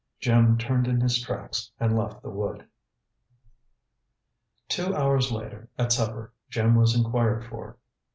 Jim 0.19 0.57
turned 0.57 0.87
in 0.87 0.99
his 0.99 1.21
tracks 1.21 1.69
and 1.79 1.95
left 1.95 2.23
the 2.23 2.29
wood. 2.31 2.65
Two 4.67 4.95
hours 4.95 5.31
later, 5.31 5.69
at 5.77 5.91
supper, 5.91 6.33
Jim 6.49 6.73
was 6.73 6.95
inquired 6.95 7.45
for. 7.45 7.77